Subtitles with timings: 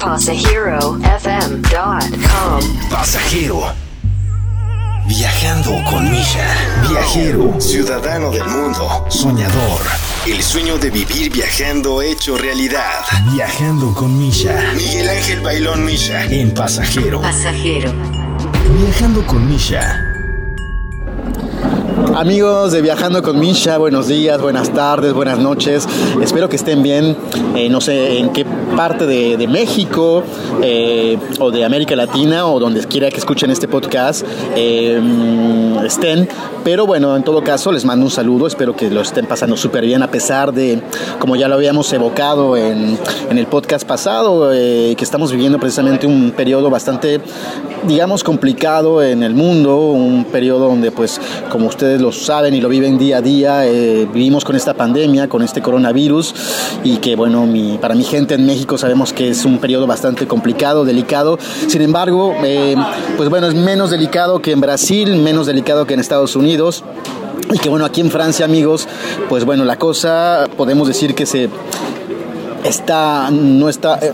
[0.00, 2.90] PasajeroFM.com.
[2.90, 3.72] Pasajero.
[5.06, 6.44] Viajando con Misha.
[6.88, 7.54] Viajero.
[7.60, 9.06] Ciudadano del mundo.
[9.08, 9.80] Soñador.
[10.26, 13.04] El sueño de vivir viajando hecho realidad.
[13.32, 14.72] Viajando con Misha.
[14.74, 16.24] Miguel Ángel Bailón Misha.
[16.24, 17.20] En Pasajero.
[17.20, 17.92] Pasajero.
[18.76, 20.04] Viajando con Misha.
[22.16, 25.86] Amigos de Viajando con Misha, buenos días, buenas tardes, buenas noches.
[26.20, 27.16] Espero que estén bien.
[27.54, 28.44] Eh, no sé en qué
[28.76, 30.22] parte de, de México
[30.62, 34.24] eh, o de América Latina o donde quiera que escuchen este podcast
[34.56, 35.00] eh,
[35.84, 36.28] estén.
[36.64, 38.46] Pero bueno, en todo caso les mando un saludo.
[38.46, 40.82] Espero que lo estén pasando súper bien a pesar de,
[41.18, 42.98] como ya lo habíamos evocado en,
[43.30, 47.20] en el podcast pasado, eh, que estamos viviendo precisamente un periodo bastante,
[47.86, 49.78] digamos, complicado en el mundo.
[49.78, 53.62] Un periodo donde, pues, como ustedes lo saben y lo viven día a día,
[54.12, 56.34] vivimos con esta pandemia, con este coronavirus
[56.84, 60.26] y que, bueno, mi, para mi gente en México sabemos que es un periodo bastante
[60.26, 61.38] complicado, delicado.
[61.66, 62.76] Sin embargo, eh,
[63.16, 66.84] pues bueno, es menos delicado que en Brasil, menos delicado que en Estados Unidos.
[67.52, 68.86] Y que bueno, aquí en Francia, amigos,
[69.28, 71.48] pues bueno, la cosa podemos decir que se
[72.64, 74.12] está no está eh,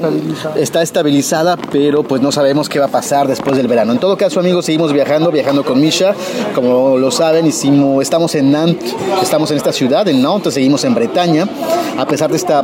[0.57, 3.93] está estabilizada, pero pues no sabemos qué va a pasar después del verano.
[3.93, 6.15] En todo caso, amigos, seguimos viajando, viajando con Misha.
[6.55, 10.95] Como lo saben, hicimos, estamos en Nantes, estamos en esta ciudad, en Nantes, seguimos en
[10.95, 11.49] Bretaña,
[11.97, 12.63] a pesar de esta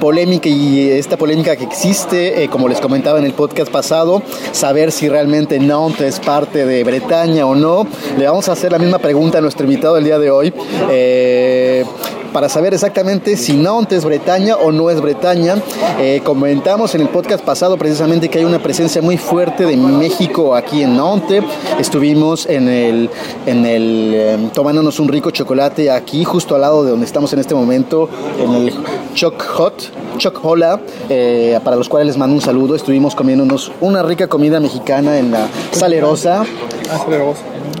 [0.00, 4.92] polémica y esta polémica que existe, eh, como les comentaba en el podcast pasado, saber
[4.92, 7.86] si realmente Nantes es parte de Bretaña o no.
[8.18, 10.52] Le vamos a hacer la misma pregunta a nuestro invitado del día de hoy.
[10.90, 11.84] Eh,
[12.32, 15.56] para saber exactamente si Nantes es Bretaña o no es Bretaña.
[15.98, 20.54] Eh, comentamos en el podcast pasado precisamente que hay una presencia muy fuerte de México
[20.54, 21.42] aquí en Nantes.
[21.78, 23.10] Estuvimos en el,
[23.46, 27.40] en el eh, tomándonos un rico chocolate aquí, justo al lado de donde estamos en
[27.40, 28.08] este momento,
[28.38, 28.74] en el
[29.14, 29.92] Choc Hot.
[30.18, 32.74] Choc Hola, eh, para los cuales les mando un saludo.
[32.74, 36.44] Estuvimos comiéndonos una rica comida mexicana en la Salerosa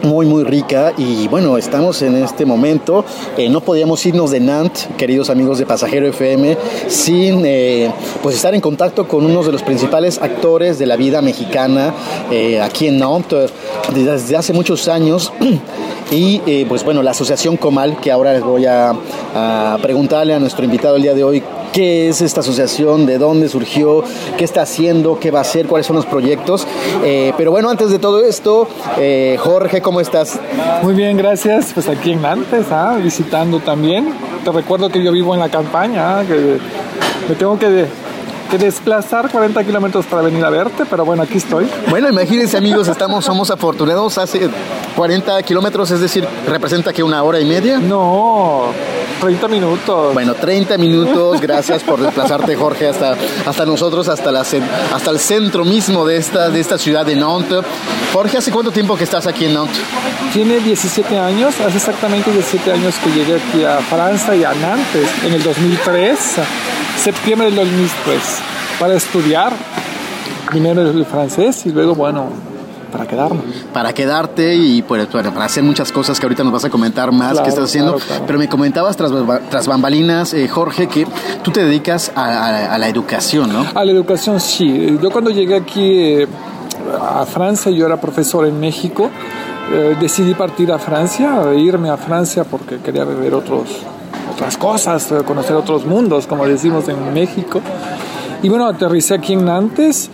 [0.02, 3.04] muy muy rica y bueno estamos en este momento
[3.36, 6.56] eh, no podíamos irnos de Nantes queridos amigos de Pasajero FM
[6.88, 7.90] sin eh,
[8.22, 11.94] pues estar en contacto con uno de los principales actores de la vida mexicana
[12.30, 13.52] eh, aquí en Nantes
[13.94, 15.32] desde hace muchos años.
[16.12, 18.92] Y pues bueno la asociación Comal que ahora les voy a,
[19.32, 21.40] a preguntarle a nuestro invitado el día de hoy
[21.72, 24.04] qué es esta asociación, de dónde surgió,
[24.36, 26.66] qué está haciendo, qué va a hacer, cuáles son los proyectos.
[27.04, 30.38] Eh, pero bueno, antes de todo esto, eh, Jorge, ¿cómo estás?
[30.82, 31.72] Muy bien, gracias.
[31.74, 32.98] Pues aquí en Nantes, ¿ah?
[33.02, 34.12] visitando también.
[34.44, 36.24] Te recuerdo que yo vivo en la campaña, ¿ah?
[36.24, 36.58] que
[37.28, 37.86] me tengo que,
[38.50, 41.68] que desplazar 40 kilómetros para venir a verte, pero bueno, aquí estoy.
[41.88, 44.48] Bueno, imagínense amigos, estamos, somos afortunados hace
[44.96, 47.78] 40 kilómetros, es decir, representa que una hora y media.
[47.78, 48.72] No,
[49.20, 50.14] 30 minutos.
[50.14, 53.16] Bueno, 30 minutos, gracias por desplazarte Jorge hasta,
[53.46, 57.60] hasta nosotros, hasta, la, hasta el centro mismo de esta, de esta ciudad de Nantes.
[58.12, 59.80] Jorge, ¿hace cuánto tiempo que estás aquí en Nantes?
[60.32, 65.08] Tiene 17 años, hace exactamente 17 años que llegué aquí a Francia y a Nantes,
[65.24, 66.18] en el 2003,
[66.96, 68.20] septiembre del 2003,
[68.78, 69.52] para estudiar
[70.46, 72.30] primero el francés y luego, bueno,
[72.90, 73.40] para quedarme.
[73.72, 77.10] para quedarte y pues, bueno, para hacer muchas cosas que ahorita nos vas a comentar
[77.12, 77.92] más Claro, que estás haciendo.
[77.94, 78.24] claro, claro.
[78.26, 79.10] Pero me comentabas tras,
[79.50, 81.06] tras bambalinas, eh, Jorge, que
[81.42, 83.64] tú te dedicas a, a- a la educación, ¿no?
[83.74, 84.98] A la educación sí.
[85.02, 86.26] Yo cuando llegué aquí eh,
[87.00, 89.10] a Francia, yo era profesor en México,
[89.72, 93.68] eh, decidí partir a Francia, irme a Francia porque quería ver otros,
[94.34, 97.60] otras cosas, eh, conocer otros mundos, como decimos en México.
[98.42, 100.10] Y bueno, aterricé aquí en Nantes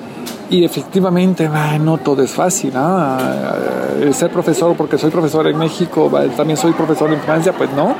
[0.50, 1.48] y efectivamente,
[1.80, 2.72] no todo es fácil.
[2.76, 3.18] ¿ah?
[4.00, 7.94] Eh, Ser profesor, porque soy profesor en México, también soy profesor en Francia, pues no.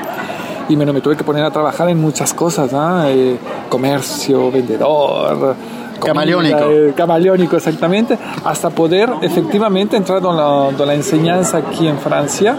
[0.69, 3.05] Y bueno, me tuve que poner a trabajar en muchas cosas, ¿ah?
[3.07, 3.37] Eh,
[3.69, 5.55] comercio, vendedor.
[5.99, 6.57] comida, Camaleónico.
[6.69, 12.55] eh, camaleónico, exactamente, hasta poder efectivamente entrar en la, en la enseñanza aquí en Francia.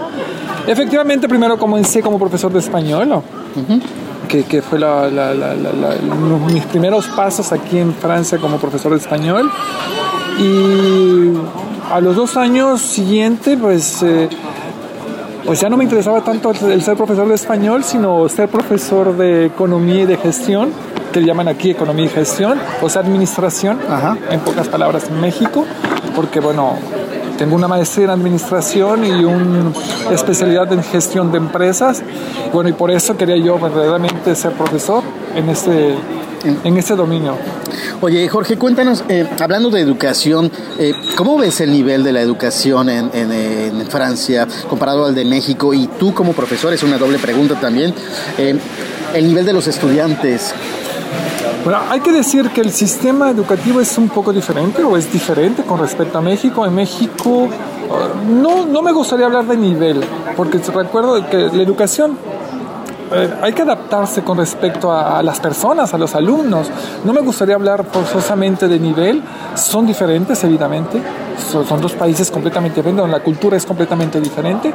[0.67, 3.23] Efectivamente, primero comencé como profesor de español, ¿no?
[4.29, 5.09] Que, que fue la-
[6.53, 9.51] mis primeros pasos aquí en Francia como profesor de español.
[10.39, 11.33] Y
[11.93, 14.29] a los dos años siguientes, pues, eh,
[15.45, 19.17] pues ya no me interesaba tanto el, el ser profesor de español, sino ser profesor
[19.17, 20.71] de economía y de gestión,
[21.13, 24.17] que le llaman aquí economía y gestión, o sea, administración, Ajá.
[24.31, 25.65] en pocas palabras, en México,
[26.15, 26.75] porque bueno,
[27.39, 29.73] tengo una maestría en administración y una
[30.13, 32.03] especialidad en gestión de empresas.
[32.53, 35.05] Bueno, y por eso quería yo verdaderamente ser profesor
[35.35, 35.95] en este,
[36.65, 37.37] en este dominio.
[38.01, 42.89] Oye, Jorge, cuéntanos, eh, hablando de educación, eh, ¿cómo ves el nivel de la educación
[42.89, 45.73] en, en, en Francia comparado al de México?
[45.75, 47.95] Y tú como profesor, es una doble pregunta también,
[48.37, 48.59] eh,
[49.15, 50.55] el nivel de los estudiantes.
[51.91, 55.79] Hay que decir que el sistema educativo es un poco diferente o es diferente con
[55.79, 56.65] respecto a México.
[56.65, 57.49] En México
[58.29, 60.05] no, no me gustaría hablar de nivel,
[60.37, 62.17] porque recuerdo que la educación
[63.13, 66.71] eh, hay que adaptarse con respecto a, las personas, a los alumnos.
[67.05, 69.23] No me gustaría hablar forzosamente de nivel,
[69.55, 71.01] son diferentes, evidentemente.
[71.39, 74.75] Son, dos países completamente diferentes, donde la cultura es completamente diferente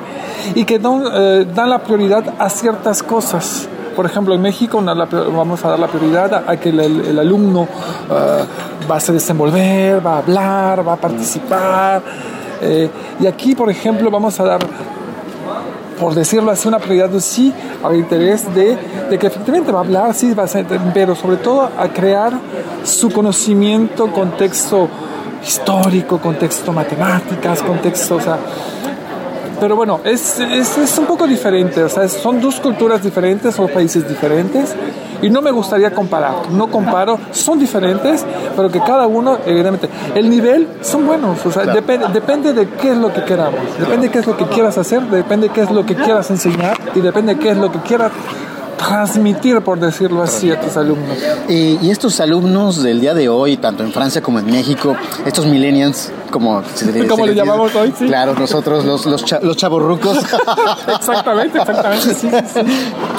[0.55, 3.67] y que eh, dan la prioridad a ciertas cosas.
[3.95, 7.67] Por ejemplo, en México vamos a dar la prioridad a, que el, alumno
[8.09, 8.43] eh,
[8.89, 12.01] va a se desenvolver, va a hablar, va a participar.
[13.19, 14.61] y aquí, por ejemplo, vamos a dar
[15.99, 17.53] por decirlo así, una prioridad sí
[17.83, 18.77] al interés de,
[19.09, 22.33] de, que efectivamente va a hablar, sí, va a ser, pero sobre todo a crear
[22.83, 24.89] su conocimiento, contexto
[25.43, 28.19] histórico, contexto matemáticas, contexto,
[29.63, 33.69] pero bueno, es, es, es, un poco diferente, o sea, son dos culturas diferentes, son
[33.69, 34.75] países diferentes,
[35.21, 38.25] y no me gustaría comparar, no comparo, son diferentes,
[38.57, 42.91] pero que cada uno, evidentemente, el nivel son buenos, o sea, depende, depende de qué
[42.91, 45.61] es lo que queramos, depende de qué es lo que quieras hacer, depende de qué
[45.61, 48.11] es lo que quieras enseñar y depende de qué es lo que quieras
[48.75, 51.17] transmitir, por decirlo así, a tus alumnos.
[51.47, 54.95] Y, estos alumnos del día de hoy, tanto en Francia como en México,
[55.25, 56.63] estos millennials, como,
[57.07, 58.07] como le, llamamos hoy, sí.
[58.07, 60.17] Claro, nosotros los, los, los chavorrucos.
[60.87, 62.27] exactamente, exactamente, sí,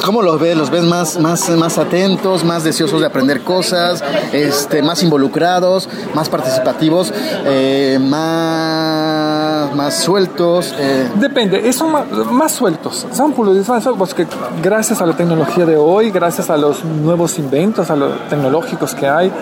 [0.04, 0.56] ¿Cómo los ves?
[0.56, 4.02] ¿Los ves más, más, más atentos, más deseosos de aprender cosas,
[4.32, 7.14] este, más involucrados, más participativos,
[7.46, 10.74] eh, más, más sueltos?
[10.76, 11.08] Eh?
[11.14, 13.06] Depende, son más, más sueltos.
[13.12, 14.26] Son porque
[14.60, 19.06] gracias a la tecnología de hoy, gracias a los nuevos inventos, a los tecnológicos que
[19.06, 19.32] hay,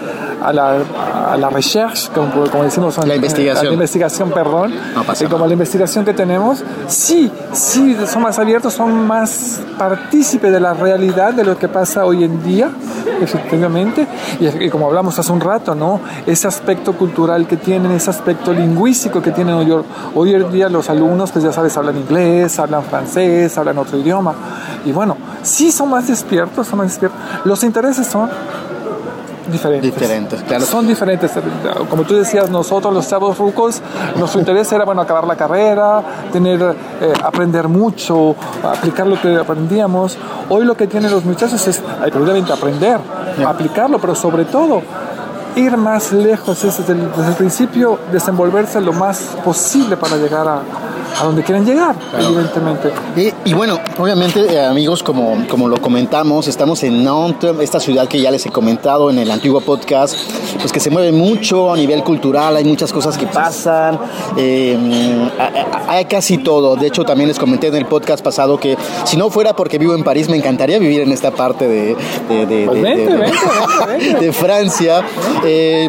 [0.44, 0.78] a la,
[1.32, 4.74] a la research, como, como decimos, la investigación, la investigación, perdón,
[5.20, 10.60] y como la investigación que tenemos, sí, sí, son más abiertos, son más partícipes de
[10.60, 12.70] la realidad de lo que pasa hoy en día,
[13.20, 14.06] efectivamente,
[14.40, 16.00] y, como hablamos hace un rato, ¿no?
[16.26, 19.84] Ese aspecto cultural que tienen, ese aspecto lingüístico que tienen hoy,
[20.14, 24.34] hoy en día los alumnos, pues ya sabes, hablan inglés, hablan francés, hablan otro idioma,
[24.84, 27.20] y bueno, sí son más despiertos, son más despiertos.
[27.44, 28.28] Los intereses son
[29.52, 29.94] diferentes.
[29.94, 30.64] Diferentes, claro.
[30.64, 31.30] Son diferentes.
[31.88, 33.80] Como tú decías, nosotros los chavos rucos,
[34.16, 36.02] nuestro interés era, bueno, acabar la carrera,
[36.32, 36.60] tener,
[37.00, 40.18] eh, aprender mucho, aplicar lo que aprendíamos.
[40.48, 42.98] Hoy lo que tienen los muchachos es, evidentemente, aprender,
[43.46, 44.82] aplicarlo, pero sobre todo
[45.54, 50.62] ir más lejos, desde desde el principio desenvolverse lo más posible para llegar a,
[51.20, 52.92] a donde quieren llegar, evidentemente.
[53.44, 58.20] Y, bueno, obviamente, eh, amigos, como, como lo comentamos, estamos en Nantes, esta ciudad que
[58.20, 60.16] ya les he comentado en el antiguo podcast,
[60.60, 63.98] pues que se mueve mucho a nivel cultural, hay muchas cosas que pasan,
[64.36, 65.30] eh,
[65.88, 66.76] hay casi todo.
[66.76, 69.94] De hecho, también les comenté en el podcast pasado que si no fuera porque vivo
[69.94, 71.96] en París, me encantaría vivir en esta parte de,
[72.28, 72.46] de,
[74.20, 75.02] de, Francia.
[75.44, 75.88] Eh,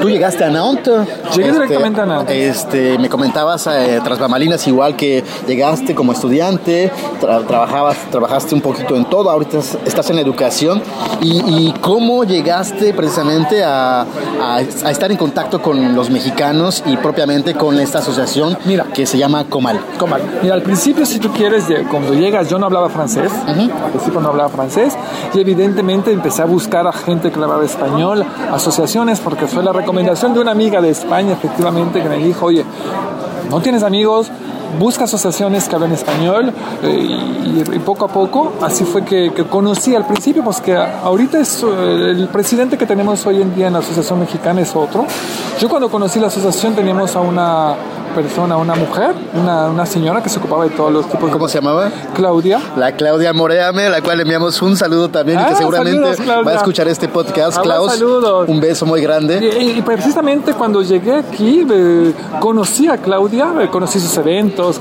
[0.00, 1.08] Tú llegaste a Nantes.
[1.34, 2.36] Llegué este, directamente a Nantes.
[2.36, 3.68] Este, me comentabas
[4.04, 10.10] tras bambalinas igual que llegaste como estudiante, trabajabas, trabajaste un poquito en todo, ahorita estás
[10.10, 10.82] en educación.
[11.20, 14.06] ¿Y, cómo llegaste precisamente a,
[14.88, 19.44] estar en contacto con los mexicanos y propiamente con esta asociación Mira, que se llama
[19.44, 19.80] Comal?
[19.98, 20.22] Comal.
[20.42, 24.28] Mira, al principio, si tú quieres, cuando llegas, yo no hablaba francés, al principio no
[24.28, 24.96] hablaba francés,
[25.34, 30.32] y evidentemente empecé a buscar a gente que hablaba español, asociaciones, porque fue la recomendación
[30.34, 32.64] de una amiga de España, efectivamente, que me dijo, oye,
[33.50, 34.30] no tienes amigos,
[34.78, 40.06] busca asociaciones que hablan español eh, y, poco a poco así fue que, conocí al
[40.06, 41.44] principio, pues que ahorita eh,
[42.10, 45.04] el presidente que tenemos hoy en día en la Asociación Mexicana es otro.
[45.60, 47.74] Yo cuando conocí la asociación teníamos a una
[48.14, 51.30] persona, una mujer, una, una, señora que se ocupaba de todos los tipos.
[51.30, 51.90] ¿Cómo se llamaba?
[52.14, 52.60] Claudia.
[52.76, 56.22] La Claudia Moreame, a la cual le enviamos un saludo también y que ah, seguramente
[56.26, 57.58] va a escuchar este podcast.
[57.58, 58.48] Ah, Klaus, saludos.
[58.48, 59.38] un beso muy grande.
[59.60, 64.80] Y, precisamente cuando llegué aquí eh, conocí a Claudia, eh, conocí sus eventos,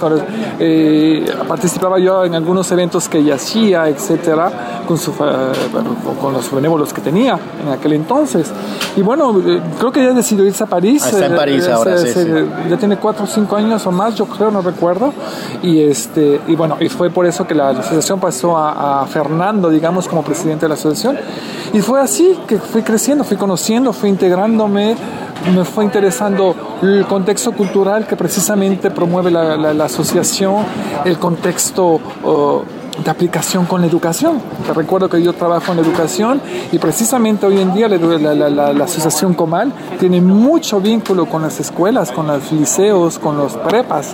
[0.60, 6.94] eh, participaba yo en algunos eventos que ella hacía, etcétera, con, su, con los benévolos
[6.94, 8.52] que tenía en aquel entonces.
[8.96, 9.42] Y bueno,
[9.80, 11.04] creo que ella decidió irse a París.
[11.06, 12.20] Ah, está en París ahora, sí,
[12.70, 15.14] Ya tiene cuatro cinco años o más, yo creo, no recuerdo.
[15.62, 20.08] Y, este, y bueno, y fue por eso que la, asociación pasó a, Fernando, digamos,
[20.08, 21.18] como presidente de la asociación.
[21.74, 24.96] Y fue así que fui creciendo, fui conociendo, fui integrándome,
[25.56, 30.64] me fue interesando el contexto cultural que precisamente promueve la, la, asociación,
[31.06, 32.00] el contexto...
[32.24, 32.64] Oh,
[33.04, 34.42] de aplicación con la educación.
[34.66, 39.72] Te recuerdo que yo trabajo en educación y precisamente hoy en día la, Asociación Comal
[40.00, 44.14] tiene mucho vínculo con las escuelas, con los liceos, con los prepas,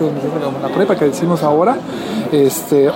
[0.62, 1.78] la prepa que decimos ahora,
[2.32, 2.92] Este,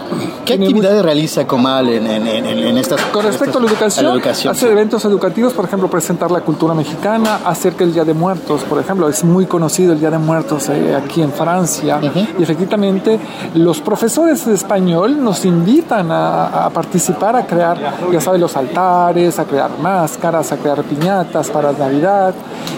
[0.45, 5.05] ¿Qué actividades realiza Comal en, en, en, estas Con respecto a, la educación, hace eventos
[5.05, 9.07] educativos, por ejemplo, presentar la cultura mexicana, hacer que el Día de Muertos, por ejemplo,
[9.07, 11.99] es muy conocido el Día de Muertos eh, aquí en Francia,
[12.37, 13.19] y efectivamente
[13.55, 17.77] los profesores de español nos invitan a, a participar, a crear,
[18.11, 22.33] ya sabes, los altares, a crear máscaras, a crear piñatas para Navidad,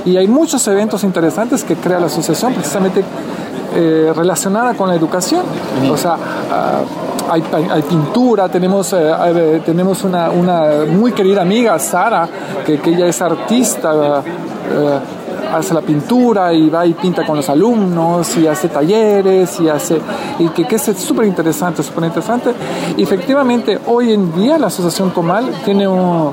[0.05, 3.03] y hay muchos eventos interesantes que crea la asociación precisamente
[3.75, 5.44] eh, relacionada con la educación.
[5.92, 6.18] O sea,
[6.51, 6.82] ah,
[7.30, 10.30] hay, hay, pintura, tenemos, eh, tenemos una,
[10.89, 12.27] muy querida amiga, Sara,
[12.65, 14.24] que, que ella es artista.
[14.72, 15.00] Eh,
[15.53, 20.01] hace la pintura y va y pinta con los alumnos y hace talleres y hace
[20.39, 22.53] y que, es súper interesante, súper interesante.
[22.98, 26.32] Efectivamente, hoy en día la Asociación Comal tiene un,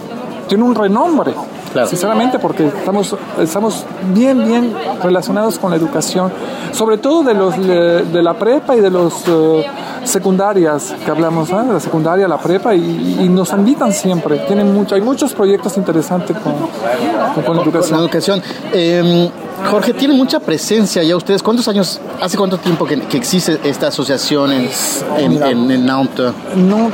[0.48, 1.34] tiene un renombre
[1.86, 6.32] Sinceramente, porque estamos, estamos bien, bien relacionados con la educación,
[6.72, 9.64] sobre todo de, los, de, la prepa y de los eh,
[10.02, 14.38] secundarias que hablamos, de la secundaria, la prepa, y, nos invitan siempre.
[14.48, 16.54] Tienen mucho, hay muchos proyectos interesantes con,
[17.44, 17.98] con, la educación.
[17.98, 18.42] Con educación.
[18.72, 19.30] Em,
[19.68, 21.42] Jorge, tiene mucha presencia ya ustedes.
[21.42, 24.68] ¿Cuántos años, hace cuánto tiempo que, existe esta asociación en,
[25.18, 25.86] en?
[25.86, 26.90] No,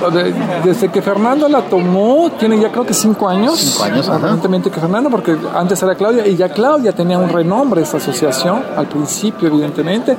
[0.64, 3.58] desde que Fernando la tomó, tiene ya creo que cinco años.
[3.58, 7.82] Cinco años, Evidentemente que Fernando, porque antes era Claudia y ya Claudia tenía un renombre
[7.82, 10.16] esta asociación, al principio, evidentemente.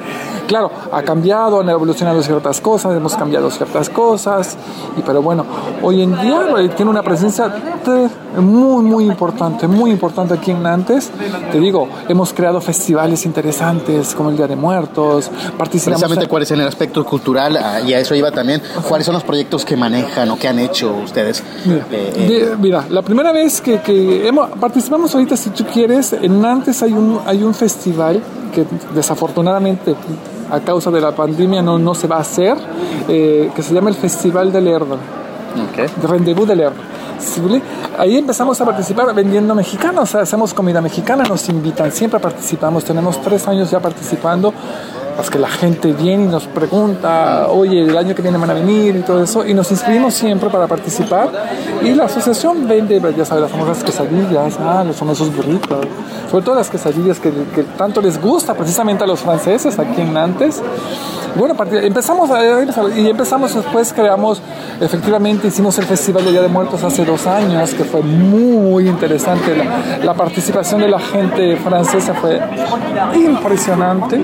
[0.48, 4.58] Claro, ha cambiado, han evolucionado ciertas cosas, hemos cambiado ciertas cosas,
[4.98, 5.46] y, pero bueno,
[5.82, 7.54] hoy en día eh, tiene una presencia
[8.38, 11.12] muy, muy importante, muy importante aquí en Nantes.
[11.52, 15.32] Te digo, hemos creado festivales interesantes como el Día de Muertos.
[15.58, 17.58] Participamos Precisamente, ¿cuál es en el aspecto cultural?
[17.58, 18.62] Ah, y a eso iba también.
[18.88, 21.44] ¿Cuáles son los proyectos que manejan o que han hecho ustedes?
[21.66, 26.40] Mira, eh, eh, la primera vez que, que hemos, participamos ahorita, si tú quieres, en
[26.40, 28.22] Nantes hay un, hay un festival
[28.54, 29.96] que desafortunadamente
[30.52, 32.56] a causa de la pandemia no, no se va a hacer,
[33.08, 34.98] eh, que se llama el Festival del Herdo.
[35.72, 35.88] Okay.
[36.08, 36.60] Rendezvous del
[37.98, 43.48] Ahí empezamos a participar vendiendo mexicanos, hacemos comida mexicana, nos invitan, siempre participamos, tenemos tres
[43.48, 44.54] años ya participando,
[45.16, 48.54] pues que la gente viene y nos pregunta, oye, el año que viene van a
[48.54, 51.30] venir y todo eso, y nos inscribimos siempre para participar,
[51.82, 55.86] y la asociación vende, ya sabes, las famosas quesadillas, ah, los famosos burritos,
[56.30, 60.14] sobre todo las quesadillas que, que tanto les gusta precisamente a los franceses aquí en
[60.14, 60.62] Nantes,
[61.38, 62.30] bueno, empezamos
[62.96, 64.42] y empezamos después, creamos,
[64.82, 69.56] efectivamente hicimos el Festival de Día de Muertos hace dos años, que fue muy interesante.
[70.04, 72.40] La, participación de la gente francesa fue
[73.16, 74.24] impresionante.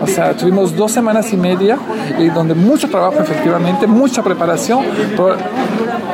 [0.00, 1.78] O sea, tuvimos dos semanas y media
[2.18, 4.84] y donde mucho trabajo, efectivamente, mucha preparación,
[5.16, 5.36] pero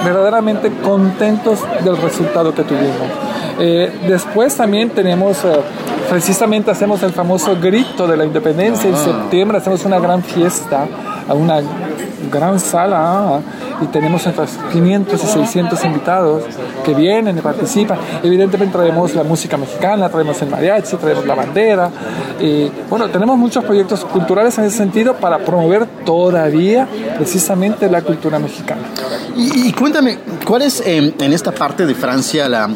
[0.04, 3.08] verdaderamente contentos del resultado que tuvimos.
[3.58, 5.44] Eh, después también tenemos...
[5.44, 5.60] Eh,
[6.10, 8.90] precisamente hacemos el famoso grito de la independencia.
[8.90, 8.98] En ah.
[8.98, 10.86] septiembre hacemos una gran fiesta,
[11.28, 11.62] una
[12.30, 12.98] gran sala
[13.36, 13.40] ah,
[13.80, 16.42] y tenemos entre 500 y 600 invitados
[16.84, 17.98] que vienen y participan.
[18.22, 21.90] Evidentemente traemos la música mexicana, traemos el mariachi, traemos la bandera.
[22.40, 28.38] Y, bueno, tenemos muchos proyectos culturales en ese sentido para promover todavía precisamente la cultura
[28.38, 28.82] mexicana.
[29.36, 32.68] Y, cuéntame, ¿cuál es em, en esta parte de Francia la,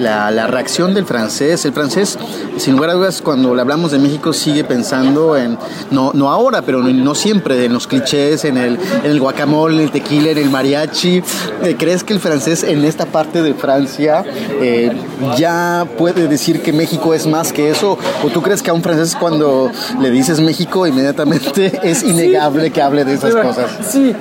[0.00, 1.64] la, reacción del francés?
[1.64, 2.18] El francés,
[2.56, 5.58] sin lugar a dudas, cuando le hablamos de México, sigue pensando en,
[5.90, 9.82] no, no ahora, pero no, siempre, en los clichés, en el, en el guacamole, en
[9.82, 11.22] el tequila, en el mariachi.
[11.62, 14.24] Eh, ¿Crees que el francés en esta parte de Francia
[14.60, 14.92] eh,
[15.36, 17.98] ya puede decir que México es más que eso?
[18.24, 22.82] ¿O tú crees que a un francés cuando le dices México inmediatamente es innegable que
[22.82, 23.70] hable de esas cosas?
[23.88, 24.14] Sí,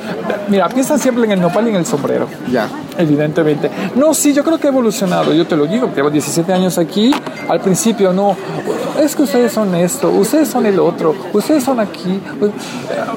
[0.47, 2.27] mira, piensa siempre en el nopal y en el sombrero.
[2.51, 2.67] Ya.
[3.03, 3.71] Evidentemente.
[3.95, 5.33] No, sí, yo creo que ha evolucionado.
[5.33, 7.15] Yo te lo digo, llevo 17 años aquí.
[7.47, 8.35] Al principio no.
[9.01, 12.19] Es que ustedes son esto, ustedes son el otro, ustedes son aquí.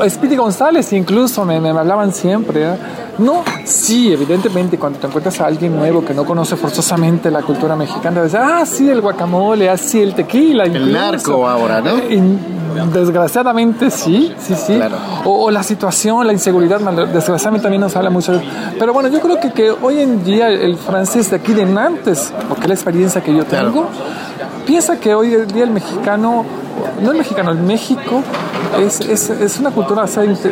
[0.09, 2.62] Speedy González incluso me, me hablaban siempre.
[2.62, 2.77] ¿eh?
[3.19, 7.76] No, sí, evidentemente, cuando te encuentras a alguien nuevo que no conoce forzosamente la cultura
[7.76, 10.64] mexicana, dices, ah, sí, el guacamole, así ah, el tequila.
[10.64, 11.92] El narco ahora, ¿no?
[12.92, 14.81] desgraciadamente sí, sí, sí.
[15.25, 18.40] O, la situación, la inseguridad, desgraciadamente también nos habla mucho.
[18.78, 22.33] Pero bueno, yo creo que, que hoy en día el francés de aquí de Nantes,
[22.49, 23.88] porque es la experiencia que yo tengo,
[24.66, 26.45] piensa que hoy en día el mexicano,
[27.01, 28.23] no el mexicano, el México.
[28.79, 30.07] Es, es, es, una cultura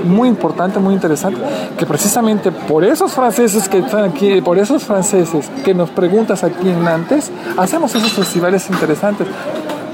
[0.04, 1.40] muy importante, muy interesante,
[1.78, 6.68] que precisamente por esos franceses que están aquí, por esos franceses que nos preguntas aquí
[6.68, 9.26] en Nantes, hacemos esos festivales interesantes.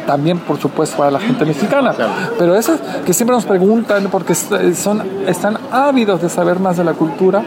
[0.06, 1.92] También por supuesto para la gente mexicana.
[2.38, 6.94] Pero esos que siempre nos preguntan porque son, están ávidos de saber más de la
[6.94, 7.42] cultura,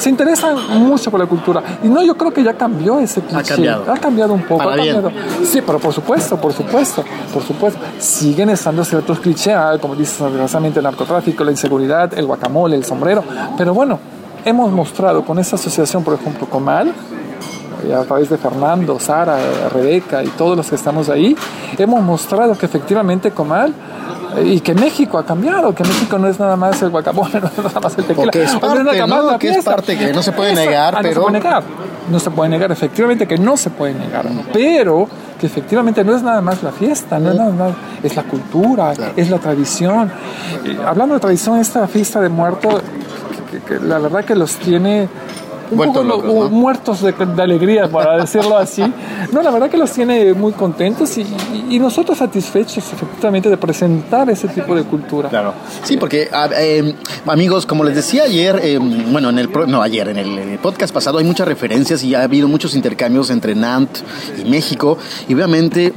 [0.00, 1.62] se interesan mucho por la cultura.
[1.82, 3.36] Y no, yo creo que ya cambió ese cliché.
[3.36, 3.92] Ha cambiado.
[3.92, 4.64] Ha cambiado un poco.
[4.64, 5.02] Para ha bien.
[5.02, 5.44] cambiado.
[5.44, 7.78] Sí, pero por supuesto, por supuesto, por supuesto.
[7.98, 12.84] Siguen estando ciertos clichés, ah, como dices, desgraciadamente el narcotráfico, la inseguridad, el guacamole, el
[12.84, 13.22] sombrero.
[13.58, 13.98] Pero bueno,
[14.44, 16.94] hemos mostrado con esa asociación, por ejemplo, Comal,
[17.86, 19.38] y a través de Fernando, Sara,
[19.72, 21.36] Rebeca y todos los que estamos ahí,
[21.76, 23.74] hemos mostrado que efectivamente Comal
[24.44, 27.58] y que México ha cambiado, que México no es nada más el guacamole, no es
[27.58, 29.38] nada más el tequila, es parte, ¿no?
[29.38, 31.62] Que es parte que no se puede negar, ah, no se pero- puede negar,
[32.10, 35.08] no se puede negar, efectivamente que no se puede negar, pero
[35.38, 37.72] que efectivamente no es nada más la fiesta, no es nada más,
[38.02, 40.10] es la cultura, es la tradición.
[40.86, 42.82] Hablando de tradición, esta fiesta de muertos,
[43.82, 45.08] la verdad que los tiene
[45.70, 46.48] un poco lo- locos, ¿no?
[46.50, 48.82] muertos de, de alegría, para decirlo así.
[49.32, 53.56] No, la verdad que los tiene muy contentos y, y- y nosotros satisfechos efectivamente de
[53.56, 55.28] presentar ese tipo de cultura.
[55.28, 55.54] Claro.
[55.84, 56.94] Sí, porque a- eh,
[57.26, 60.48] amigos, como les decía ayer, eh, bueno, en el pro- no ayer, en el, en
[60.50, 64.02] el podcast pasado hay muchas referencias y ha habido muchos intercambios entre Nantes
[64.44, 64.98] y México
[65.28, 65.92] y obviamente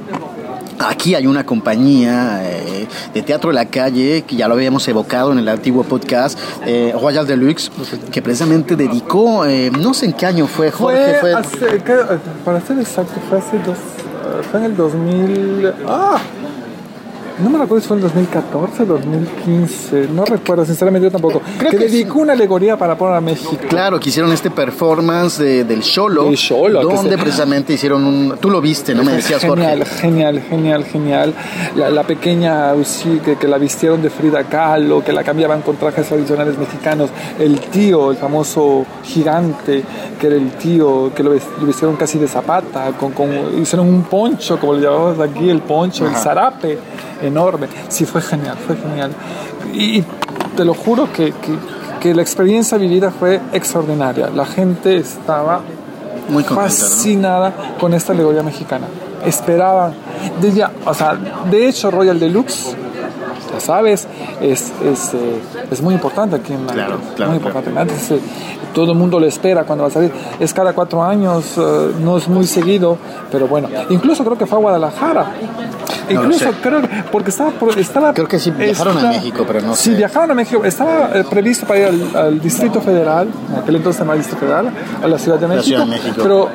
[0.79, 5.31] Aquí hay una compañía eh, de teatro de la calle, que ya lo habíamos evocado
[5.31, 7.71] en el antiguo podcast, eh, Royal Deluxe,
[8.11, 11.95] que precisamente dedicó, eh, no sé en qué año fue, Jorge, Fue, fue, hace- ¿qué?
[12.43, 16.17] para ser exacto, fue hace dos, eh, fue en el 2000, ah,
[17.39, 21.71] no me recuerdo si fue en el 2014, 2015, no recuerdo, sinceramente yo tampoco, Creo
[21.71, 21.97] que, que sí.
[21.97, 23.55] dedicó una alegoría para poner a México.
[23.69, 28.35] Claro, que hicieron este performance de- del Cholo, Del que donde precisamente hicieron un...
[28.39, 29.03] Tú lo viste, ¿no?
[29.03, 29.63] Me decías, Jorge.
[29.63, 31.33] Genial, genial, genial, genial.
[31.75, 35.75] La, la pequeña Uzi que, que la vistieron de Frida Kahlo, que la cambiaban con
[35.77, 37.09] trajes tradicionales mexicanos.
[37.39, 39.83] El tío, el famoso gigante,
[40.19, 44.59] que era el tío, que lo vistieron casi de zapata, con, con- hicieron un poncho,
[44.59, 46.77] como le llamamos aquí, el poncho, el zarape
[47.23, 47.67] enorme.
[47.89, 49.11] Sí, fue genial, fue genial.
[49.73, 50.03] Y,
[50.55, 51.57] te lo juro que, que-
[51.99, 54.29] que la experiencia vivida fue extraordinaria.
[54.29, 55.61] La gente estaba
[56.29, 56.69] Muy contenta, ¿no?
[56.69, 58.87] fascinada con esta alegoría mexicana.
[59.25, 59.93] Esperaban,
[60.41, 61.15] de ya, o sea,
[61.49, 62.75] de hecho Royal Deluxe,
[63.53, 64.05] ya sabes,
[64.41, 65.39] es, es, eh,
[65.71, 66.75] es muy importante aquí en Nantes.
[66.75, 68.19] Claro, claro, muy importante en Nantes, eh,
[68.73, 70.11] todo el mundo lo espera cuando va a salir.
[70.41, 72.97] Es cada cuatro años, eh, no es muy seguido,
[73.31, 73.69] pero bueno.
[73.89, 75.27] Incluso creo que fue a Guadalajara.
[76.09, 79.91] Incluso creo que, porque estaba, estaba Creo que sí viajaron a México, pero no Sí,
[79.91, 79.95] sé.
[79.95, 80.63] viajaron a México.
[80.65, 84.69] Estaba eh, previsto para ir al, al Distrito Federal, en aquel entonces se Distrito Federal,
[85.03, 85.63] a la Ciudad de México.
[85.65, 86.15] Ciudad de México.
[86.21, 86.49] Pero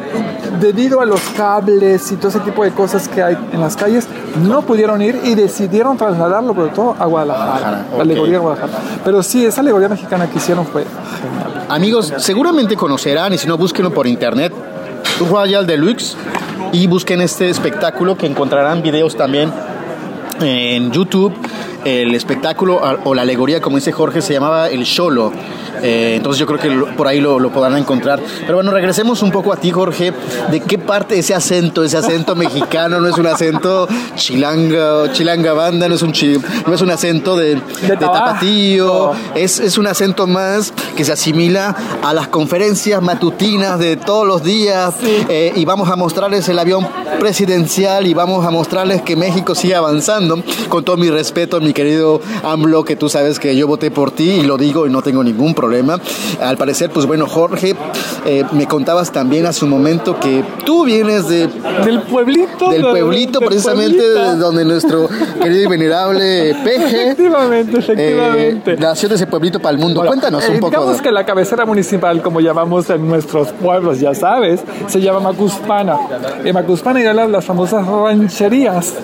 [0.61, 4.07] debido a los cables y todo ese tipo de cosas que hay en las calles,
[4.47, 7.49] no pudieron ir y decidieron trasladarlo, sobre todo, a Guadalajara.
[7.49, 8.79] Guadalajara, La alegoría de Guadalajara.
[9.05, 11.67] Pero sí, esa alegoría mexicana que hicieron fue genial.
[11.69, 14.53] Amigos, seguramente conocerán, y si no, búsquenlo por internet,
[15.31, 16.17] Royal Deluxe,
[16.73, 19.53] y busquen este espectáculo que encontrarán videos también
[20.41, 21.35] en YouTube.
[21.85, 25.33] El espectáculo o la alegoría, como dice Jorge, se llamaba El Cholo.
[25.83, 28.21] Eh, entonces yo creo que lo- por ahí lo, lo podrán encontrar.
[28.41, 30.13] Pero bueno, regresemos un poco a ti, Jorge.
[30.51, 35.89] ¿De qué parte ese acento, ese acento mexicano, no es un acento chilanga, chilanga banda,
[35.89, 38.13] no es un, chi- no es un acento de, de Tabasco.
[38.13, 44.27] tapatío, es, es un acento más que se asimila a las conferencias matutinas de todos
[44.27, 44.95] los días
[45.29, 46.87] eh, y vamos a mostrarles el avión
[47.19, 50.43] presidencial y vamos a mostrarles que México sigue avanzando.
[50.69, 54.31] Con todo mi respeto, mi querido AMLO, que tú sabes que yo voté por ti
[54.31, 55.68] y lo digo y no tengo ningún problema.
[56.41, 57.75] Al parecer, pues bueno, Jorge,
[58.27, 61.49] eh, me contabas también hace un momento que tú vienes de
[61.85, 62.71] Del pueblito.
[62.71, 65.09] del de- pueblito, del precisamente de donde nuestro
[65.43, 68.73] querido y venerable Peje Efectivamente, efectivamente.
[68.73, 70.01] eh, nació de ese pueblito para el mundo.
[70.01, 70.71] Bueno, Cuéntanos eh, un poco.
[70.71, 75.97] Digamos que la cabecera municipal, como llamamos en nuestros pueblos, ya sabes, se llama Macuspana.
[76.45, 78.95] En Macuspana hay las famosas rancherías.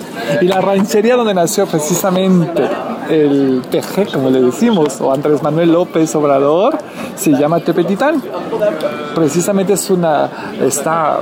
[0.41, 2.61] Y la ranchería donde nació precisamente
[3.09, 6.77] el PG, como le decimos, o Andrés Manuel López Obrador,
[7.15, 8.21] se llama Tepetitán.
[9.13, 10.29] Precisamente es una,
[10.61, 11.19] está,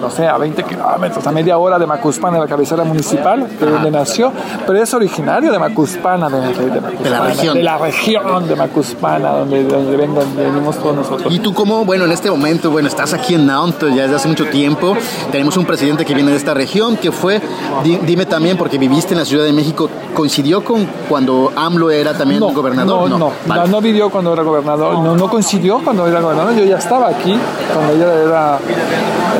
[0.00, 3.90] no sé, a 20 kilómetros, a media hora de Macuspana, la cabecera municipal, de donde
[3.90, 4.32] nació,
[4.66, 7.54] pero es originario de Macuspana, de, de- de Macuspana, región.
[7.54, 11.32] de la región de Macuspana, donde, donde vengo- venimos todos nosotros.
[11.32, 14.28] Y tú como, bueno, en este momento, bueno, estás aquí en Nantes ya desde hace
[14.28, 14.96] mucho tiempo.
[15.32, 17.40] Tenemos un presidente que viene de esta región, que fue,
[17.82, 22.14] di- dime también, porque viviste en la Ciudad de México, ¿coincidió con cuando AMLO era
[22.14, 23.08] también gobernador?
[23.10, 23.62] No, no, Vale.
[23.62, 27.08] no, no vivió cuando era gobernador, no, no coincidió cuando era gobernador, yo ya estaba
[27.08, 27.36] aquí,
[27.72, 28.58] cuando ella era,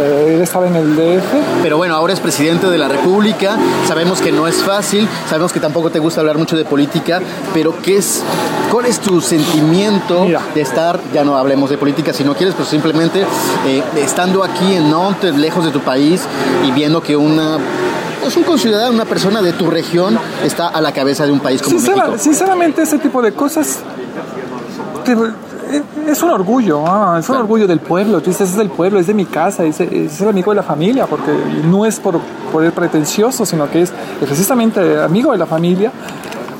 [0.01, 1.62] eh, estaba en el DF.
[1.62, 3.57] Pero bueno, ahora es presidente de la República.
[3.88, 7.20] Sabemos que no es fácil, sabemos que tampoco te gusta hablar mucho de política,
[7.52, 8.22] pero ¿qué es,
[8.70, 10.40] ¿cuál es tu sentimiento Mira.
[10.54, 13.24] de estar, ya no hablemos de política si no quieres, pero simplemente
[13.66, 16.22] eh, estando aquí en Nantes, lejos de tu país
[16.66, 17.59] y viendo que una
[18.22, 21.61] pues un conciudadano, una persona de tu región está a la cabeza de un país
[21.61, 22.18] como Sincera- México?
[22.18, 23.80] sinceramente, ese tipo de cosas
[25.04, 25.14] te-
[26.07, 28.20] es un orgullo, ah, es un orgullo del pueblo.
[28.20, 30.62] Tú dices, es del pueblo, es de mi casa, es, es el amigo de la
[30.62, 31.33] familia, porque
[31.64, 32.20] no es por,
[32.53, 35.92] por el pretencioso, sino que es precisamente amigo de la familia.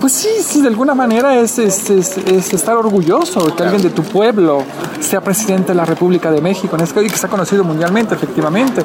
[0.01, 3.91] Pues sí, sí, de alguna manera es, es, es, estar orgulloso de que alguien de
[3.91, 4.63] tu pueblo
[5.01, 8.85] sea presidente de la República de México, y que sea conocido mundialmente, efectivamente.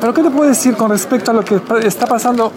[0.00, 2.52] Pero ¿qué te puedo decir con respecto a lo que está pasando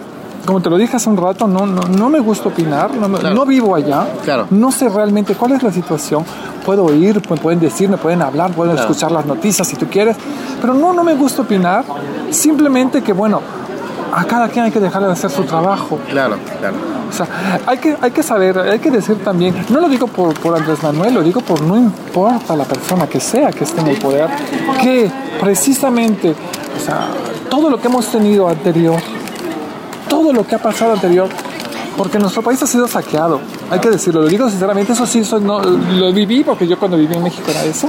[0.46, 3.44] como te lo dije hace un rato, no, no, no me gusta opinar, no, no
[3.44, 4.46] vivo allá, claro.
[4.50, 6.24] no sé realmente cuál es la situación.
[6.64, 10.16] Puedo ir, pueden decir, me pueden hablar, pueden escuchar las noticias si tú quieres,
[10.60, 11.84] pero no, no me gusta opinar.
[12.30, 13.40] Simplemente que, bueno,
[14.12, 15.98] a cada quien hay que dejarle de hacer su trabajo.
[16.08, 16.76] Claro, claro.
[17.08, 17.28] O sea,
[17.66, 20.82] hay que, hay que saber, hay que decir también, no lo digo por, por Andrés
[20.82, 24.28] Manuel, lo digo por no importa la persona que sea que esté en el poder,
[24.82, 27.08] que precisamente, o sea,
[27.48, 29.00] todo lo que hemos tenido anterior,
[30.08, 31.28] todo lo que ha pasado anterior,
[31.96, 33.40] porque nuestro país ha sido saqueado,
[33.70, 36.96] hay que decirlo, lo digo sinceramente, eso sí, eso no, lo viví porque yo cuando
[36.96, 37.88] viví en México era eso.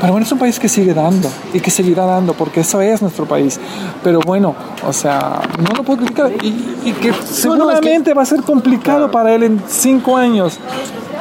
[0.00, 3.02] Pero bueno, es un país que sigue dando y que seguirá dando porque eso es
[3.02, 3.60] nuestro país.
[4.02, 4.54] Pero bueno,
[4.86, 9.42] o sea, no lo puedo criticar y, que seguramente va a ser complicado para él
[9.42, 10.58] en cinco años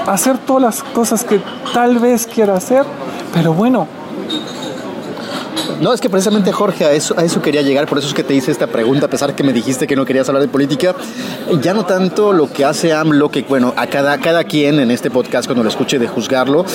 [0.08, 1.42] hacer todas las cosas que
[1.74, 2.86] tal vez quiera hacer.
[3.34, 3.86] Pero bueno,
[5.82, 8.52] no, es que precisamente Jorge, a eso, quería llegar, por eso es que te hice
[8.52, 10.96] esta pregunta, a pesar que me dijiste que no querías hablar de política.
[11.62, 15.10] Ya no tanto lo que hace AMLO, que bueno, a cada, cada quien en este
[15.10, 16.66] podcast cuando lo escuche de juzgarlo,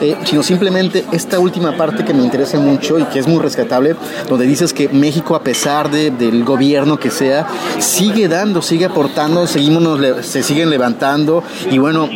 [0.00, 3.96] eh, sino simplemente esta última parte que me interesa mucho y que es muy rescatable,
[4.28, 7.46] donde dices que México, a pesar de, del gobierno que sea,
[7.78, 12.08] sigue dando, sigue aportando, seguimos, se siguen levantando y bueno,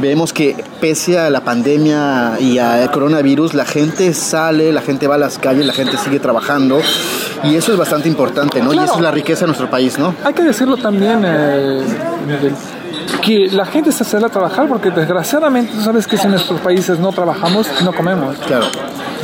[0.00, 5.16] vemos que pese a la pandemia y al coronavirus, la gente sale, la gente va
[5.16, 6.80] a las calles, la gente sigue trabajando
[7.44, 8.72] y eso es bastante importante, ¿no?
[8.72, 10.14] Y eso es la riqueza de nuestro país, ¿no?
[10.24, 11.82] Hay que decirlo también, eh,
[13.22, 16.60] que la gente se sale a trabajar porque desgraciadamente tú sabes que si en nuestros
[16.60, 18.36] países no trabajamos, no comemos.
[18.38, 18.66] Claro.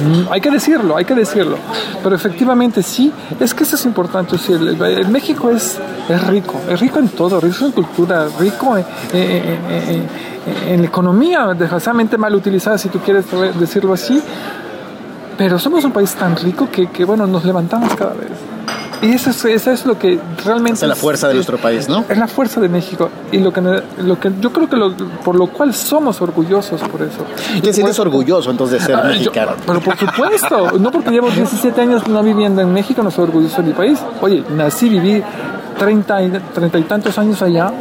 [0.01, 1.57] Mm, hay que decirlo, hay que decirlo.
[2.03, 4.37] Pero efectivamente sí, es que eso es importante.
[4.49, 8.85] el, México es, es rico, es rico en todo, rico en cultura, rico en,
[10.69, 13.25] en economía, desgraciadamente mal utilizada, si tú quieres
[13.59, 14.23] decirlo así.
[15.39, 18.33] Pero somos un país tan rico que, que bueno, nos levantamos cada vez.
[19.01, 20.85] Y eso es, eso es lo que realmente...
[20.85, 22.05] Es la fuerza de nuestro país, ¿no?
[22.09, 23.09] Es la fuerza de México.
[23.31, 27.03] Y lo que, lo que yo creo que lo, por lo cual somos orgullosos por
[27.03, 27.25] eso.
[27.55, 29.53] ¿Y te sientes orgulloso entonces de ser ah, mexicano?
[29.65, 30.73] pero por supuesto.
[30.81, 34.01] no porque llevo 17 años no viviendo en México, no soy orgulloso de mi país.
[34.21, 35.23] Oye, nací, viví
[35.79, 37.73] 30 y, 30 y tantos años allá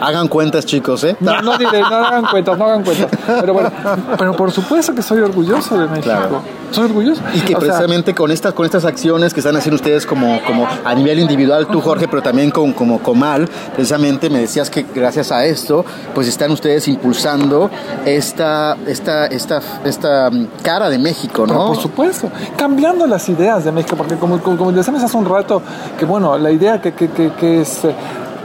[0.00, 1.16] Hagan cuentas, chicos, ¿eh?
[1.20, 3.10] No, no diré, no hagan cuentas, no hagan cuentas.
[3.26, 3.70] Pero bueno,
[4.18, 6.04] pero por supuesto que soy orgulloso de México.
[6.04, 6.42] Claro.
[6.70, 7.22] Soy orgulloso.
[7.34, 10.94] Y que precisamente con estas, con estas acciones que están haciendo ustedes como, como a
[10.94, 15.44] nivel individual, tú Jorge, pero también con, como Comal, precisamente me decías que gracias a
[15.46, 15.84] esto,
[16.14, 17.70] pues están ustedes impulsando
[18.04, 21.68] esta, esta, esta, esta mm, cara de México, ¿no?
[21.68, 25.62] por supuesto, cambiando las ideas de México, porque como, como decíamos hace un rato,
[25.98, 27.80] que bueno, la idea que, que, que, que es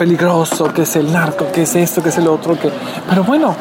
[0.04, 2.70] peligroso, que es el narco, que es esto, que es el otro, que...
[3.08, 3.56] Pero bueno,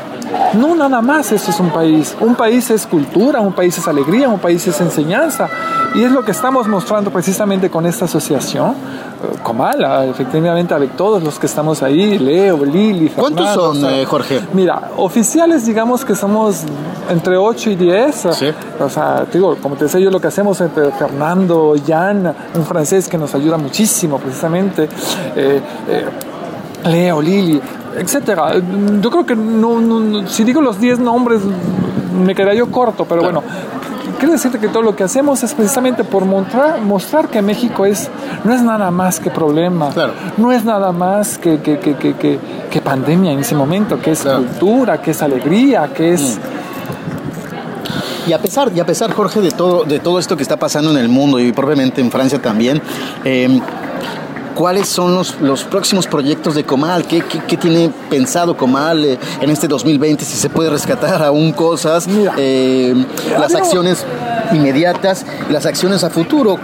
[0.55, 2.17] no nada más eso es un país.
[2.21, 5.49] Un país es cultura, un país es alegría, un país es enseñanza.
[5.95, 8.71] Y es lo que estamos mostrando precisamente con esta asociación.
[8.71, 14.05] Eh, Comala, efectivamente, a todos los que estamos ahí, Leo, Lili, Fernando, ¿Cuántos son, eh,
[14.05, 14.41] Jorge?
[14.53, 16.65] Mira, oficiales digamos que somos
[17.09, 18.27] entre 8 y 10.
[18.33, 18.47] ¿Sí?
[18.81, 23.09] O sea, digo, como te decía yo, lo que hacemos entre Fernando, Jan, un francés
[23.09, 24.89] que nos ayuda muchísimo precisamente.
[25.37, 25.61] Eh,
[26.85, 27.61] Leo, Lili,
[27.97, 28.55] etcétera.
[29.01, 31.43] Yo creo que no, si digo los 10 nombres
[32.25, 33.43] me quedaría yo corto, pero bueno,
[34.19, 38.09] quiero decirte que todo lo que hacemos es precisamente por mostrar, mostrar que México es,
[38.45, 39.91] no es nada más que problema,
[40.37, 42.39] no es nada más que, que, que,
[42.71, 46.39] que, pandemia en ese momento, que es cultura, que es alegría, que es...
[46.39, 48.31] Mm.
[48.31, 50.93] Y a pesar, y a pesar, Jorge, de todo, de todo esto que está pasando
[50.93, 52.81] en el mundo y probablemente en Francia también,
[53.25, 53.61] eh,
[54.55, 57.05] ¿Cuáles son los, los próximos proyectos de Comal?
[57.07, 60.25] ¿Qué, qué, tiene pensado Comal eh, en este 2020?
[60.25, 62.95] Si se puede rescatar aún cosas, eh,
[63.39, 64.05] las acciones
[64.53, 66.59] inmediatas, las acciones a futuro.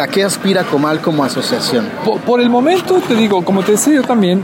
[0.00, 1.88] ¿A qué aspira Comal como asociación?
[2.24, 4.42] Por, el momento, te digo, como te decía yo también,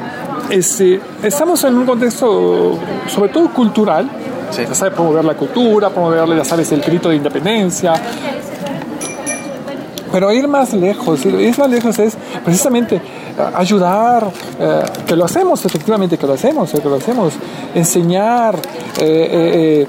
[0.50, 4.10] este, estamos en un contexto sobre todo cultural,
[4.50, 4.62] Sí.
[4.94, 7.92] promover la cultura, promover, ya sabes, el grito de independencia,
[10.10, 13.02] pero ir más lejos, ir más lejos es precisamente eh,
[13.54, 17.34] ayudar, eh, que lo hacemos, efectivamente que lo hacemos, que lo hacemos,
[17.74, 18.56] enseñar,
[19.00, 19.86] eh,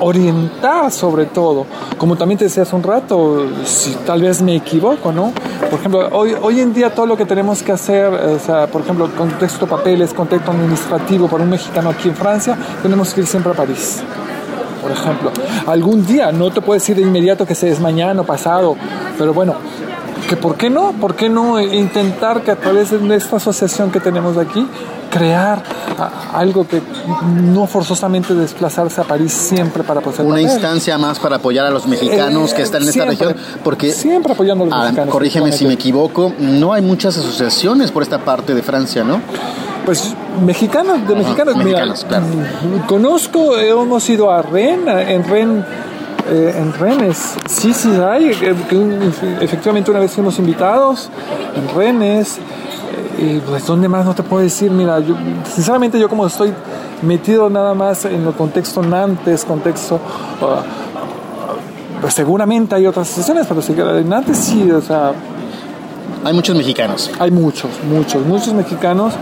[0.00, 1.66] orientar sobre todo,
[1.96, 5.32] como también te decía hace un rato, si tal vez me equivoco, ¿no?
[5.70, 8.82] Por ejemplo, hoy, hoy en día todo lo que tenemos que hacer, o sea, por
[8.82, 13.52] ejemplo, contexto papeles, contexto administrativo para un mexicano aquí en Francia, tenemos que ir siempre
[13.52, 14.02] a París
[14.82, 15.30] por ejemplo.
[15.66, 18.76] Algún día, no te puedo decir de inmediato que es mañana o pasado,
[19.16, 19.54] pero bueno,
[20.36, 24.36] por qué no, por qué no intentar que a través de esta asociación que tenemos
[24.36, 24.66] aquí,
[25.10, 25.62] crear
[26.32, 26.80] algo que
[27.52, 31.86] no forzosamente desplazarse a París siempre para poder una instancia más para apoyar a los
[31.86, 35.66] mexicanos que están en esta región porque siempre apoyando a los ah, mexicanos corrígeme si
[35.66, 39.20] me equivoco no hay muchas asociaciones por esta parte de Francia no
[39.84, 40.14] pues
[40.44, 45.64] mexicanos, de mexicanos, mira, mm, conozco, hemos ido a Rennes, en Rennes
[46.28, 48.54] eh, en Rennes, sí, sí hay, eh,
[49.40, 51.10] efectivamente una vez fuimos invitados
[51.56, 55.16] en Rennes, eh, y pues dónde más no te puedo decir, mira, yo,
[55.52, 56.52] sinceramente yo como estoy
[57.02, 60.00] metido nada más en el contexto Nantes, contexto...
[60.40, 60.62] Ah,
[62.00, 65.12] pues seguramente hay otras sesiones, pero en Nantes sí, o sea...
[66.24, 67.10] Hay muchos mexicanos.
[67.20, 69.14] Hay muchos, muchos, muchos mexicanos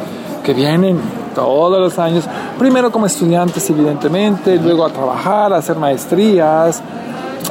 [0.43, 0.99] que vienen
[1.35, 2.25] todos los años,
[2.59, 6.83] primero como estudiantes evidentemente, luego a trabajar, a hacer maestrías,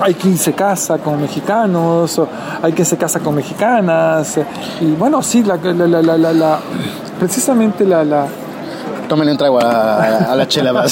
[0.02, 2.21] hay quien se casa con mexicanos,
[2.62, 4.39] hay quien se casa con mexicanas,
[4.82, 6.60] y bueno, sí, la, la, la,
[7.19, 8.28] precisamente la,
[9.09, 10.71] tómenle un trago a, la chela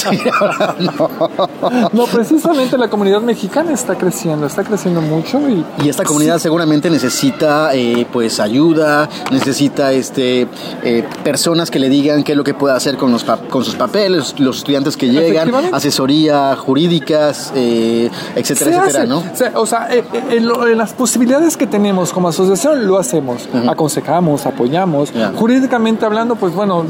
[1.92, 2.04] no.
[2.06, 7.74] precisamente la comunidad mexicana está creciendo, está creciendo mucho y, y esta comunidad seguramente necesita
[7.74, 10.46] eh, pues ayuda, necesita este
[10.82, 13.76] eh, personas que le digan qué es lo que puede hacer con los con sus
[13.76, 19.22] papeles, los estudiantes que llegan, asesoría jurídicas, eh, etcétera, etcétera, ¿no?
[19.54, 26.36] O sea, en, las posibilidades que tenemos como asociación lo hacemos, aconsejamos, apoyamos, jurídicamente hablando,
[26.36, 26.84] pues bueno,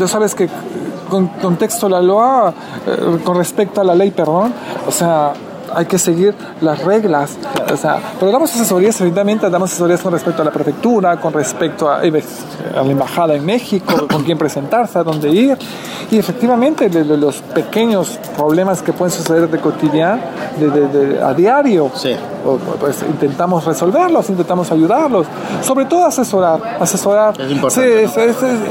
[0.00, 0.48] ya sabes que
[1.10, 2.54] con contexto la LOA,
[2.86, 4.54] eh, con respecto a la ley, perdón,
[4.86, 5.34] o sea,
[5.74, 7.36] hay que seguir las reglas.
[7.72, 11.90] O sea, pero damos asesorías, evidentemente, damos asesorías con respecto a la prefectura, con respecto
[11.90, 12.24] a, eh,
[12.76, 15.58] a la embajada en México, con quién presentarse, a dónde ir.
[16.10, 20.20] Y efectivamente, de, los pequeños problemas que pueden suceder de cotidiano,
[20.58, 22.16] de, a diario, sí.
[22.80, 25.26] pues intentamos resolverlos, intentamos ayudarlos.
[25.62, 26.78] Sobre todo asesorar.
[26.80, 27.40] asesorar.
[27.40, 28.08] Es importante.
[28.08, 28.20] Sí,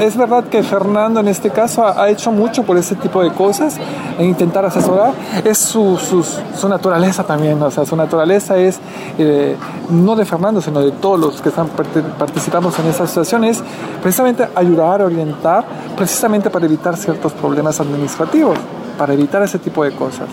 [0.00, 3.78] es, verdad que Fernando en este caso ha, hecho mucho por ese tipo de cosas,
[4.18, 5.12] en intentar asesorar.
[5.44, 6.89] Es su, su, su naturaleza
[7.26, 8.78] también, o sea, su naturaleza es,
[9.18, 9.56] eh,
[9.90, 11.68] no de Fernando, sino de todos los que están
[12.18, 13.62] participamos en esa asociación, es
[14.02, 15.64] precisamente ayudar, orientar,
[15.96, 18.58] precisamente para evitar ciertos problemas administrativos,
[18.98, 20.28] para evitar ese tipo de cosas.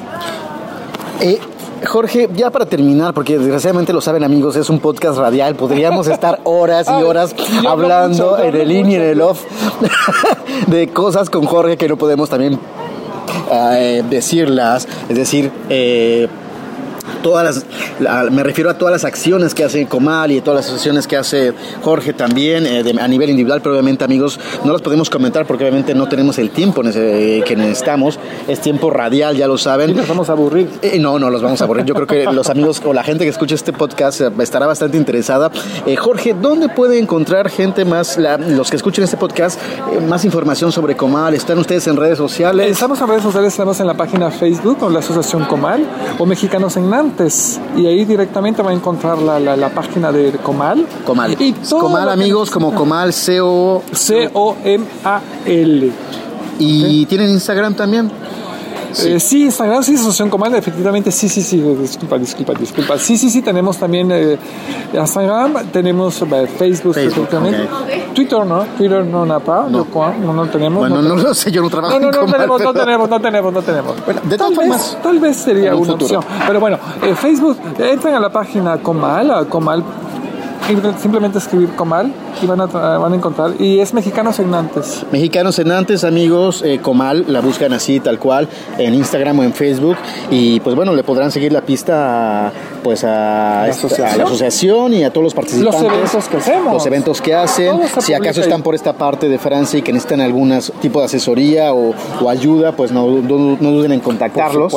[1.19, 1.39] Eh,
[1.85, 6.39] Jorge, ya para terminar, porque desgraciadamente lo saben amigos, es un podcast radial, podríamos estar
[6.43, 7.35] horas y horas
[7.67, 9.43] hablando en el in y en el off
[10.67, 12.59] de cosas con Jorge que no podemos también
[13.51, 16.27] eh, decirlas, es decir, eh,
[17.21, 17.65] todas
[17.99, 21.17] las, me refiero a todas las acciones que hace Comal y todas las asociaciones que
[21.17, 25.63] hace Jorge también eh, a nivel individual, pero obviamente amigos no las podemos comentar porque
[25.63, 29.91] obviamente no tenemos el tiempo que necesitamos, es tiempo radial, ya lo saben.
[29.91, 30.69] ¿Y nos vamos a aburrir?
[30.81, 33.23] Eh, no, no los vamos a aburrir, yo creo que los amigos o la gente
[33.23, 35.51] que escucha este podcast eh, estará bastante interesada.
[35.97, 39.59] Jorge, ¿dónde puede encontrar gente más, los que escuchen este podcast,
[40.07, 41.33] más información sobre Comal?
[41.33, 42.69] ¿Están ustedes en redes sociales?
[42.71, 45.85] Estamos en redes sociales, estamos en la página Facebook con la Asociación Comal
[46.17, 46.89] o Mexicanos en
[47.75, 50.85] y ahí directamente va a encontrar la, la, página de Comal.
[51.05, 51.35] Comal.
[51.39, 53.81] Y Comal, amigos, como Comal, C-O...
[53.91, 55.91] C-O-M-A-L.
[56.59, 58.11] ¿Y tienen Instagram también?
[58.91, 59.11] Sí.
[59.11, 62.97] Eh, sí, Instagram, sí, Asociación Comal, efectivamente, sí, sí, sí, disculpa, disculpa, disculpa.
[62.97, 64.37] Sí, sí, sí, tenemos también eh,
[64.93, 67.67] Instagram, tenemos eh, Facebook, efectivamente.
[68.13, 68.65] Twitter, ¿no?
[68.77, 69.85] Twitter no, napa, no,
[70.21, 70.79] no, no tenemos.
[70.79, 73.53] Bueno, no, lo sé, yo no trabajo No, no, no, tenemos, no tenemos, no tenemos,
[73.53, 73.95] no tenemos.
[74.23, 74.97] de todas formas.
[75.01, 76.23] tal vez sería una opción.
[76.45, 76.77] Pero bueno,
[77.15, 79.83] Facebook, entren a la página Comal, a Comal
[80.99, 82.13] simplemente escribir Comal
[82.45, 83.53] van a, van a encontrar.
[83.59, 85.05] Y es Mexicanos en Nantes.
[85.11, 88.47] Mexicanos en Nantes, amigos, eh, Comal, la buscan así, tal cual,
[88.77, 89.97] en Instagram o en Facebook.
[90.29, 92.51] Y pues bueno, le podrán seguir la pista a,
[92.83, 94.93] pues a, ¿La asociación?
[94.93, 95.81] y a todos los participantes.
[95.81, 96.73] Los eventos que hacemos.
[96.73, 97.79] Los eventos que hacen.
[97.99, 101.73] Si acaso están por esta parte de Francia y que necesitan algún tipo de asesoría
[101.73, 101.93] o,
[102.27, 104.73] ayuda, pues no, no, duden en contactarlos.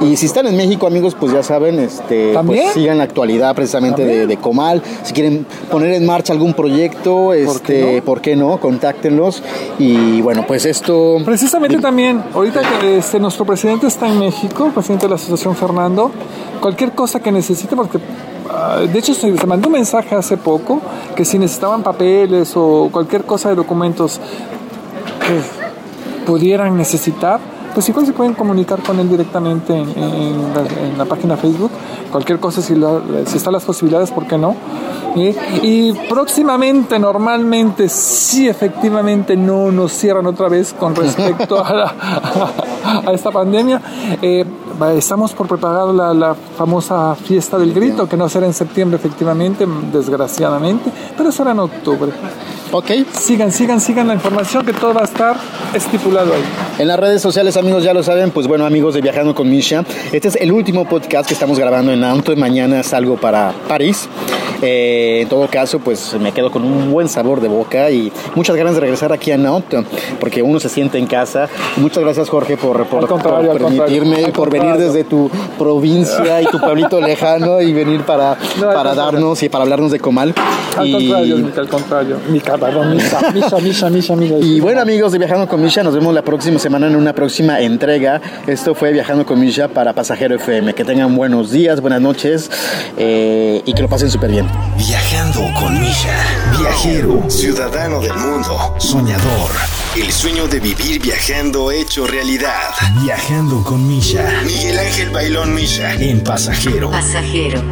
[0.00, 4.04] Y si están en México, amigos, pues ya saben, este, pues sigan la actualidad precisamente
[4.04, 4.82] de, de Comal.
[5.02, 6.85] Si quieren poner en marcha algún proyecto,
[7.34, 8.58] este, ¿por qué no?
[8.58, 9.42] Contáctenlos.
[9.78, 11.18] Y bueno, pues esto.
[11.24, 16.10] Precisamente también, ahorita que este, nuestro presidente está en México, presidente de la Asociación Fernando,
[16.60, 17.98] cualquier cosa que necesite, porque
[18.50, 20.80] ah, de hecho, se, mandó un mensaje hace poco
[21.14, 24.20] que si necesitaban papeles o cualquier cosa de documentos
[25.20, 25.66] que
[26.26, 27.40] pudieran necesitar,
[27.76, 31.70] pues igual se pueden comunicar con él directamente en, la, página Facebook.
[32.10, 32.74] Cualquier cosa, si,
[33.26, 34.54] si están las posibilidades, ¿por qué no?
[35.16, 41.94] Y próximamente, normalmente, sí, efectivamente, no nos cierran otra vez con respecto a,
[43.12, 43.80] esta pandemia.
[44.20, 44.44] Eh,
[44.94, 49.66] estamos por preparar la, la, famosa fiesta del grito, que no será en septiembre, efectivamente,
[49.90, 52.12] desgraciadamente, pero será en octubre.
[52.72, 52.90] Ok.
[53.12, 55.36] Sigan, sigan, sigan la información que todo va a estar
[55.74, 56.42] estipulado ahí.
[56.78, 59.84] En las redes sociales, amigos, ya lo saben, pues bueno, amigos de Viajando con Misha,
[60.12, 64.08] este es el último podcast que estamos grabando en Auto y mañana salgo para París.
[64.62, 68.56] Eh, en todo caso, pues me quedo con un buen sabor de boca y muchas
[68.56, 69.84] ganas de regresar aquí a Nantes,
[70.18, 71.48] porque uno se siente en casa.
[71.76, 77.60] Muchas gracias, Jorge, por, por, permitirme, por venir desde tu provincia y tu pueblito lejano
[77.60, 80.34] y venir para, para darnos y para hablarnos de Comal.
[80.76, 82.16] Al contrario, al contrario.
[82.56, 86.86] Misha, Misha, Misha, Y bueno, amigos de Viajando con Misha, nos vemos la próxima semana
[86.86, 88.20] en una próxima entrega.
[88.46, 90.74] Esto fue Viajando con Misha para Pasajero FM.
[90.74, 92.50] Que tengan buenos días, buenas noches
[92.96, 94.46] eh, y que lo pasen súper bien.
[94.76, 96.16] Viajando con Misha.
[96.58, 99.50] Viajero, ciudadano del mundo, soñador.
[99.96, 102.52] El sueño de vivir viajando hecho realidad.
[103.02, 104.42] Viajando con Misha.
[104.44, 105.94] Miguel Ángel Bailón Misha.
[105.94, 106.90] En Pasajero.
[106.90, 107.62] Pasajero.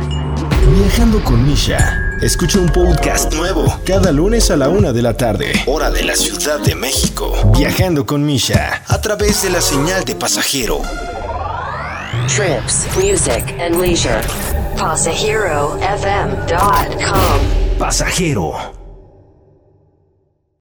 [0.76, 2.03] Viajando con Misha.
[2.24, 6.16] Escucha un podcast nuevo cada lunes a la una de la tarde, hora de la
[6.16, 7.34] Ciudad de México.
[7.54, 10.80] Viajando con Misha a través de la señal de pasajero.
[12.26, 14.22] Trips, music and leisure.
[14.78, 17.78] PasajeroFM.com.
[17.78, 18.73] Pasajero.